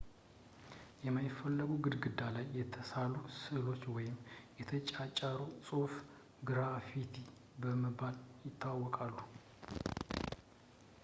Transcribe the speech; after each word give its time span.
የማይፈለጉ 1.05 1.67
ግድግዳ 1.85 2.19
ላይ 2.35 2.45
የተሳሉ 2.59 3.13
ስእሎች 3.41 3.83
ወይም 3.95 4.15
የተጫጫረ 4.61 5.37
ጽሁፍ 5.67 5.93
ግራፊቲ 6.49 7.15
በመባል 7.61 8.17
ይታወቃሉ 8.47 9.15